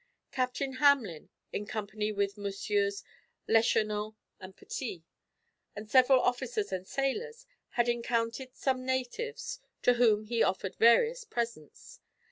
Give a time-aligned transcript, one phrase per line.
[0.31, 3.03] Captain Hamelin, in company with MM.
[3.47, 5.03] Leschenant and Petit,
[5.75, 11.99] and several officers and sailors, had encountered some natives, to whom he offered various presents.